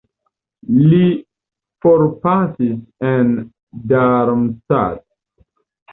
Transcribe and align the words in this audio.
Li 0.93 1.01
forpasis 1.85 3.07
en 3.11 3.31
Darmstadt. 3.93 5.03